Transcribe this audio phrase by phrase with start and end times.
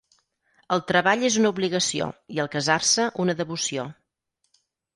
[0.75, 3.87] El treball és una obligació, i el casar-se una devoció